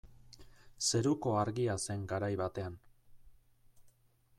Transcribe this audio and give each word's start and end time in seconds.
Zeruko 0.85 1.35
Argia 1.43 1.77
zen 1.85 2.09
garai 2.15 2.33
batean. 2.43 2.83